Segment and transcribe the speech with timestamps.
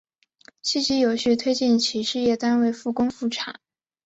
[0.63, 3.59] 积极有序推进企事业单位复工复产